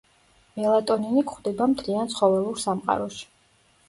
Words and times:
მელატონინი 0.59 1.21
გვხვდება 1.31 1.67
მთლიან 1.73 2.09
ცხოველურ 2.13 2.57
სამყაროში. 2.65 3.29